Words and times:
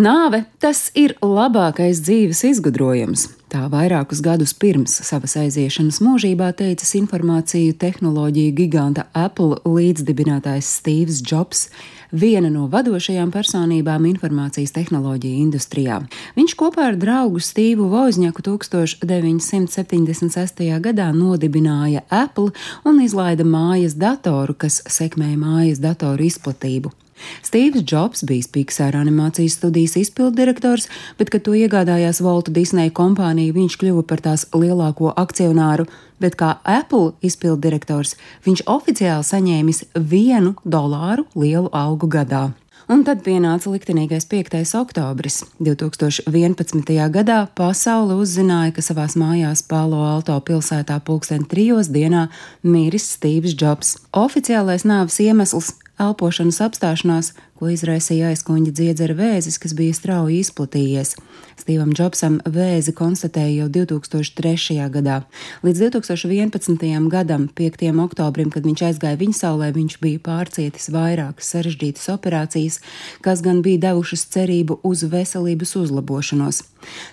Nāve 0.00 0.46
tas 0.62 0.86
ir 0.96 1.12
labākais 1.20 1.98
dzīves 2.00 2.38
izgudrojums. 2.48 3.26
Tā 3.52 3.66
vairākus 3.68 4.22
gadus 4.24 4.54
pirms 4.56 4.94
savas 5.04 5.36
aiziešanas 5.36 6.00
mūžībā 6.00 6.56
teicis 6.56 6.96
informāciju 6.96 7.76
tehnoloģiju 7.82 8.54
giganta 8.56 9.04
Apple 9.12 9.58
līdzdibinātājs 9.66 10.70
Steve's 10.78 11.20
Jobs, 11.20 11.68
viena 12.16 12.48
no 12.54 12.64
vadošajām 12.72 13.28
personībām 13.34 14.06
informācijas 14.08 14.72
tehnoloģiju 14.78 15.36
industrijā. 15.42 16.00
Viņš 16.38 16.56
kopā 16.62 16.86
ar 16.94 16.96
draugu 16.96 17.36
Stīvu 17.44 17.90
Vozņaku 17.92 18.40
1976. 18.48 20.64
gadā 20.80 21.12
nodibināja 21.12 22.00
Apple 22.08 22.56
un 22.88 23.04
izlaida 23.04 23.44
mājas 23.44 24.00
datoru, 24.00 24.56
kas 24.56 24.80
sekmēja 24.88 25.36
mājas 25.44 25.76
datoru 25.82 26.24
izplatību. 26.30 26.88
Stīvs 27.46 27.84
Džobs 27.84 28.24
bijis 28.28 28.50
Pixar 28.52 28.96
animācijas 28.98 29.58
studijas 29.58 29.96
izpilddirektors, 30.00 30.88
bet, 31.18 31.32
kad 31.32 31.44
to 31.46 31.56
iegādājās 31.58 32.22
Volta 32.24 32.54
Disneja 32.54 32.92
kompānija, 32.94 33.54
viņš 33.56 33.78
kļuva 33.80 34.06
par 34.06 34.24
tās 34.24 34.46
lielāko 34.54 35.12
akcionāru, 35.16 35.88
bet 36.20 36.36
kā 36.40 36.56
Apple 36.64 37.14
izpilddirektors 37.24 38.16
viņš 38.46 38.64
oficiāli 38.70 39.26
saņēmis 39.26 39.84
vienu 39.94 40.56
dolāru 40.64 41.28
lielu 41.34 41.70
algu 41.72 42.10
gadā. 42.10 42.50
Un 42.90 43.04
tad 43.06 43.20
pienāca 43.22 43.70
liktenīgais 43.70 44.24
5. 44.26 44.56
oktobris. 44.80 45.44
2011. 45.62 46.88
gadā 47.14 47.36
pasaule 47.54 48.16
uzzināja, 48.18 48.72
ka 48.74 48.82
savās 48.82 49.14
mājās 49.20 49.62
Palo 49.62 50.00
Alto 50.08 50.34
pilsētā 50.42 50.96
pulksten 51.06 51.44
trijos 51.46 51.92
dienā 51.94 52.24
miris 52.66 53.06
Stīvs 53.14 53.54
Džobs. 53.54 53.92
Oficiālais 54.10 54.82
nāves 54.82 55.20
iemesls 55.22 55.76
elpošanas 56.00 56.60
apstāšanās, 56.64 57.34
ko 57.60 57.68
izraisīja 57.68 58.30
aizkuņģa 58.32 58.72
dziedzera 58.72 59.14
vēzis, 59.18 59.58
kas 59.60 59.74
bija 59.76 59.92
strauji 59.92 60.38
izplatījies. 60.40 61.12
Stīvam 61.60 61.92
Džobsam 61.92 62.38
vēzi 62.48 62.94
konstatēja 62.96 63.66
jau 63.66 63.68
2003. 63.74 64.78
gadā. 64.94 65.18
Līdz 65.66 65.82
2011. 65.92 66.86
gadam, 67.12 67.50
5. 67.60 67.84
oktobrim, 68.06 68.48
kad 68.54 68.64
viņš 68.64 68.84
aizgāja 68.88 69.20
viņa 69.20 69.36
saulē, 69.42 69.68
viņš 69.76 69.98
bija 70.00 70.22
pārcietis 70.24 70.88
vairākas 70.94 71.52
sarežģītas 71.52 72.08
operācijas, 72.16 72.80
kas 73.20 73.44
gan 73.44 73.60
bija 73.66 73.90
devušas 73.90 74.24
cerību 74.32 74.80
uz 74.80 75.04
veselības 75.04 75.76
uzlabošanos. 75.82 76.64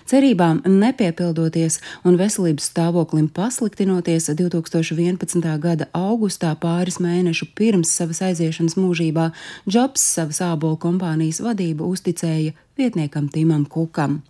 Cerībām 0.08 0.62
nepiepildoties 0.64 1.76
un 2.08 2.16
veselības 2.16 2.70
stāvoklim 2.70 3.28
pasliktinoties 3.28 4.30
2011. 4.32 5.44
gada 5.60 5.90
augustā 5.92 6.54
pāris 6.56 6.96
mēnešu 7.04 7.50
pirms 7.58 7.92
savas 7.92 8.22
aiziešanas 8.30 8.78
mūžībā, 8.80 9.28
Džobs 9.68 10.08
savas 10.16 10.37
ābolu 10.44 10.78
kompānijas 10.82 11.40
vadību 11.44 11.88
uzticēja 11.92 12.54
vietniekam 12.78 13.28
Timam 13.28 13.66
Kukam. 13.66 14.22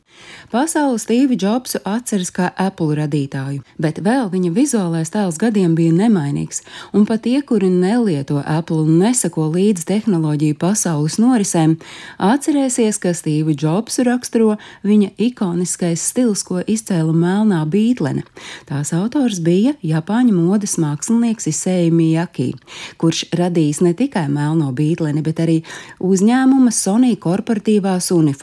Pasaules 0.51 1.05
Stīvi 1.05 1.37
Džobsu 1.39 1.79
atceras 1.87 2.31
kā 2.35 2.49
Apple 2.59 2.97
radītāju, 2.97 3.61
bet 3.79 4.01
vēl 4.03 4.31
viņa 4.33 4.51
vizuālais 4.57 5.13
tēls 5.13 5.37
gadiem 5.39 5.75
bija 5.77 5.93
nemainīgs, 5.95 6.63
un 6.97 7.05
pat 7.07 7.23
tie, 7.27 7.43
kuri 7.45 7.69
nelieto 7.71 8.41
Apple 8.41 8.81
un 8.87 8.97
nesako 9.03 9.51
līdzi 9.53 9.85
tehnoloģiju 9.91 10.57
pasaules 10.59 11.19
norisēm, 11.21 11.77
atcerēsies, 12.31 12.99
ka 13.03 13.13
Stīvi 13.15 13.55
Džobsu 13.61 14.07
raksturo 14.09 14.57
viņa 14.89 15.13
ikoniskais 15.29 16.07
stils, 16.11 16.43
ko 16.49 16.65
izcēla 16.65 17.13
melnā 17.13 17.61
bītlene. 17.69 18.25
Tās 18.67 18.95
autors 18.97 19.43
bija 19.45 19.77
Japāņu 19.85 20.35
modes 20.35 20.79
mākslinieks 20.81 21.51
Isēja 21.53 21.93
Miyaki, 21.95 22.55
kurš 22.97 23.27
radījis 23.37 23.85
ne 23.85 23.95
tikai 24.01 24.27
melno 24.33 24.73
bītleni, 24.73 25.23
bet 25.23 25.45
arī 25.45 25.61
uzņēmuma 26.01 26.73
Sony 26.75 27.15
korporatīvās 27.21 28.11
uniformas. 28.17 28.38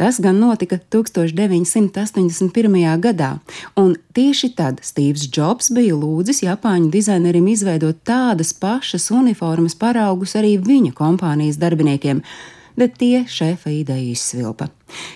Tas 0.00 0.20
gan 0.22 0.38
notika 0.40 0.78
1981. 0.78 3.00
gadā, 3.00 3.38
un 3.76 3.96
tieši 4.14 4.54
tad 4.58 4.80
Stīvs 4.84 5.28
Džobs 5.30 5.70
bija 5.76 5.94
lūdzis 5.98 6.42
Japāņu 6.46 6.90
dizainerim 6.94 7.46
izveidot 7.52 7.96
tādas 8.06 8.54
pašas 8.54 9.10
uniformas 9.14 9.74
paraugus 9.74 10.36
arī 10.38 10.56
viņa 10.62 10.92
kompānijas 10.96 11.56
darbiniekiem 11.60 12.22
bet 12.76 12.98
tie 12.98 13.24
šefa 13.28 13.70
ideju 13.70 14.12
izsvilpa. 14.14 14.68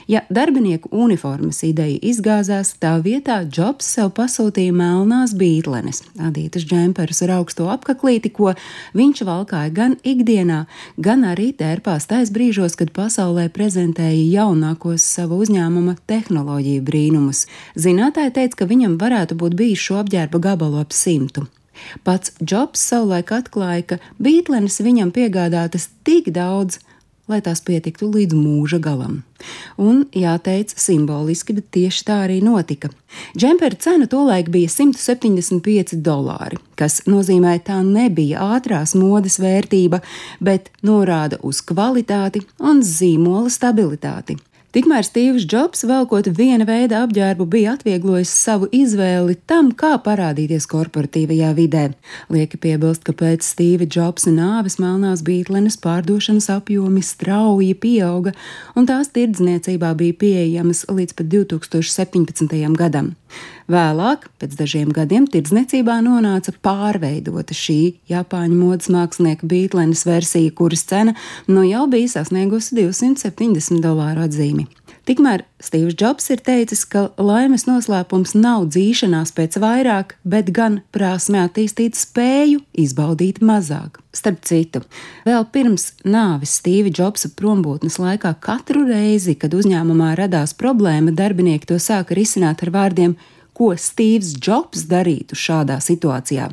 Ja 0.07 0.21
darbinieku 0.31 0.89
uniformas 0.93 1.63
ideja 1.67 1.99
izgāzās, 2.03 2.75
tā 2.79 2.93
vietā 3.03 3.41
Džobs 3.43 3.89
sev 3.97 4.13
pasūtīja 4.15 4.75
melnās 4.77 5.35
bītlenes, 5.39 6.03
adītas 6.23 6.67
džemperus 6.69 7.25
ar 7.27 7.35
augsto 7.41 7.67
apaklīti, 7.73 8.31
ko 8.31 8.53
viņš 8.95 9.25
valkāja 9.27 9.73
gan 9.75 9.97
ikdienā, 10.07 10.65
gan 10.97 11.27
arī 11.27 11.51
tērpās 11.59 12.07
tais 12.11 12.31
brīžos, 12.35 12.79
kad 12.79 12.95
pasaulē 12.95 13.49
prezentēja 13.55 14.45
jaunākos 14.45 15.03
savu 15.17 15.41
uzņēmuma 15.43 15.97
tehnoloģiju 16.07 16.87
brīnumus. 16.87 17.47
Zinātāji 17.75 18.37
teica, 18.39 18.63
ka 18.63 18.71
viņam 18.71 18.99
varētu 19.03 19.39
būt 19.41 19.59
bijis 19.59 19.83
šo 19.89 20.01
apģērba 20.05 20.43
gabalu 20.51 20.83
ap 20.85 20.95
simtu. 20.95 21.49
Pats 22.07 22.33
Džobs 22.39 22.83
savulaik 22.87 23.33
atklāja, 23.35 23.83
ka 23.83 23.97
bītlenes 24.23 24.79
viņam 24.85 25.11
piegādātas 25.15 25.89
tik 26.07 26.31
daudz, 26.35 26.79
lai 27.29 27.41
tās 27.45 27.63
pietiktu 27.65 28.11
līdz 28.13 28.37
mūža 28.37 28.79
galam. 28.85 29.23
Un, 29.81 30.05
jāteic, 30.17 30.73
simboliski, 30.81 31.57
bet 31.57 31.69
tieši 31.75 32.05
tā 32.09 32.19
arī 32.27 32.41
notika. 32.45 32.91
Džempera 33.37 33.79
cena 33.81 34.09
tolaik 34.11 34.51
bija 34.53 34.71
175 34.73 35.99
dolāri, 36.05 36.61
kas 36.81 37.03
nozīmē, 37.09 37.59
tā 37.67 37.81
nebija 37.87 38.45
ātrās 38.57 38.97
modes 38.99 39.39
vērtība, 39.43 40.01
bet 40.41 40.73
norāda 40.85 41.41
uz 41.43 41.63
kvalitāti 41.65 42.45
un 42.61 42.83
zīmola 42.85 43.53
stabilitāti. 43.53 44.39
Tikmēr 44.75 45.07
Stīvs 45.07 45.45
Džobs, 45.47 45.85
velkot 45.87 46.27
viena 46.35 46.65
veida 46.67 47.05
apģērbu, 47.05 47.45
bija 47.47 47.77
atvieglojis 47.77 48.33
savu 48.35 48.67
izvēli 48.75 49.37
tam, 49.47 49.69
kā 49.71 49.93
parādīties 50.03 50.67
korporatīvajā 50.67 51.53
vidē. 51.55 51.85
Lieki 52.35 52.59
piebilst, 52.59 53.05
ka 53.07 53.15
pēc 53.15 53.47
Stīva 53.47 53.87
Džobsa 53.87 54.33
nāves 54.35 54.81
melnās 54.83 55.23
bītlenes 55.23 55.79
pārdošanas 55.79 56.51
apjomi 56.57 57.07
strauji 57.07 57.71
pieauga, 57.79 58.35
un 58.75 58.91
tās 58.91 59.15
tirdzniecībā 59.15 59.95
bija 59.95 60.19
pieejamas 60.25 60.89
līdz 60.91 61.21
pat 61.21 61.31
2017. 61.39 62.59
gadam. 62.75 63.15
Vēlāk, 63.71 64.27
pēc 64.41 64.59
dažiem 64.59 64.91
gadiem, 64.93 65.25
tirdzniecībā 65.31 65.97
nonāca 66.05 66.53
pārveidota 66.65 67.57
šī 67.57 67.95
Japāņu 68.13 68.59
modes 68.59 68.91
mākslinieka 68.93 69.49
Beatlenes 69.49 70.05
versija, 70.05 70.53
kuras 70.53 70.85
cena 70.85 71.17
nu 71.49 71.65
jau 71.65 71.87
bija 71.89 72.19
sasniegusi 72.19 72.77
270 72.77 73.81
dolāru 73.85 74.27
atzīmi. 74.27 74.69
Tikmēr 75.05 75.43
Stīvs 75.61 75.97
Džobs 76.01 76.31
ir 76.33 76.41
teicis, 76.41 76.87
ka 76.89 77.11
laimes 77.21 77.67
noslēpums 77.69 78.33
nav 78.39 78.63
dzīšanās 78.73 79.35
pēc 79.37 79.59
vairāk, 79.61 80.15
bet 80.25 80.49
gan 80.57 80.79
prasme 80.97 81.43
attīstīt 81.45 81.99
spēju 82.01 82.63
izbaudīt 82.81 83.43
mazāk. 83.45 84.01
Starp 84.17 84.41
citu, 84.49 84.81
vēl 85.29 85.45
pirms 85.53 85.91
nāves 86.09 86.57
Stīva 86.57 86.89
Džobsa 86.89 87.35
prombūtnes 87.37 88.01
laikā 88.01 88.33
katru 88.41 88.87
reizi, 88.89 89.37
kad 89.37 89.53
uzņēmumā 89.53 90.15
radās 90.23 90.57
problēma, 90.57 91.13
darbinieki 91.13 91.69
to 91.69 91.77
sāka 91.77 92.17
risināt 92.17 92.65
ar 92.65 92.73
vārdiem: 92.73 93.19
ko 93.55 93.71
Stīvs 93.79 94.35
Džobs 94.39 94.85
darītu 94.91 95.39
šādā 95.39 95.79
situācijā. 95.85 96.49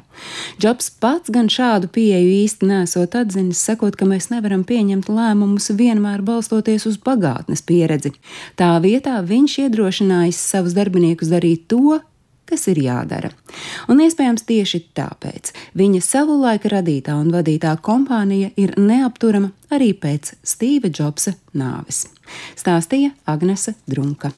Džobs 0.62 0.92
pats 1.02 1.34
gan 1.34 1.50
šādu 1.52 1.90
pieeju 1.94 2.30
īsti 2.44 2.70
nesot 2.70 3.18
atzinis, 3.18 3.64
sakot, 3.66 3.98
ka 3.98 4.06
mēs 4.10 4.30
nevaram 4.34 4.64
pieņemt 4.68 5.10
lēmumus 5.10 5.72
vienmēr 5.78 6.22
balstoties 6.26 6.86
uz 6.90 7.02
pagātnes 7.02 7.66
pieredzi. 7.66 8.14
Tā 8.60 8.76
vietā 8.84 9.18
viņš 9.26 9.58
iedrošinājis 9.66 10.46
savus 10.54 10.78
darbiniekus 10.78 11.34
darīt 11.34 11.68
to, 11.74 12.00
kas 12.52 12.68
ir 12.68 12.82
jādara. 12.84 13.32
Un 13.90 14.04
iespējams 14.04 14.44
tieši 14.48 14.84
tāpēc 14.98 15.54
viņa 15.80 16.04
savulaik 16.06 16.68
radītā 16.74 17.16
un 17.18 17.32
vadītā 17.34 17.74
kompānija 17.82 18.52
ir 18.60 18.76
neapturama 18.78 19.54
arī 19.72 19.94
pēc 19.98 20.36
Stīva 20.44 20.92
Džobsa 20.92 21.34
nāves. 21.58 22.06
Stāstīja 22.60 23.16
Agnese 23.26 23.74
Drunka. 23.90 24.30